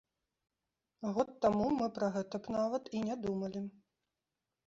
[1.17, 3.61] Год таму мы пра гэта б нават і не думалі.